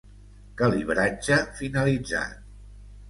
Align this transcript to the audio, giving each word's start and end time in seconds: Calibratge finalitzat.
Calibratge 0.61 1.37
finalitzat. 1.59 2.41